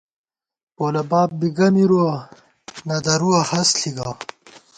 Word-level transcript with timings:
پولہ 0.75 1.03
باب 1.09 1.29
بی 1.39 1.49
گہ 1.57 1.67
مِرُوَہ، 1.73 2.15
نہ 2.87 2.97
درُوَہ 3.05 3.39
ہست 3.49 3.73
ݪی 3.79 3.91
گہ 3.97 4.09